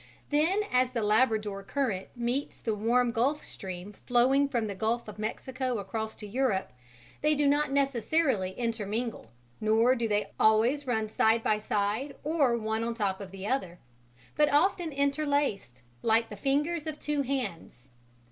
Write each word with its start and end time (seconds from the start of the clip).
Then, 0.31 0.61
as 0.71 0.93
the 0.93 1.03
Labrador 1.03 1.61
current 1.61 2.07
meets 2.15 2.57
the 2.57 2.73
warm 2.73 3.11
Gulf 3.11 3.43
Stream 3.43 3.93
flowing 4.07 4.49
from 4.49 4.65
the 4.65 4.73
Gulf 4.73 5.07
of 5.07 5.19
Mexico 5.19 5.77
across 5.77 6.15
to 6.15 6.25
Europe, 6.25 6.71
they 7.21 7.35
do 7.35 7.45
not 7.45 7.71
necessarily 7.71 8.49
intermingle, 8.57 9.29
nor 9.59 9.95
do 9.95 10.07
they 10.07 10.31
always 10.39 10.87
run 10.87 11.07
side 11.07 11.43
by 11.43 11.59
side 11.59 12.15
or 12.23 12.57
one 12.57 12.83
on 12.83 12.95
top 12.95 13.21
of 13.21 13.29
the 13.29 13.45
other, 13.45 13.77
but 14.35 14.51
often 14.51 14.91
interlaced, 14.91 15.83
like 16.01 16.29
the 16.29 16.35
fingers 16.35 16.87
of 16.87 16.97
two 16.97 17.21
hands. 17.21 17.91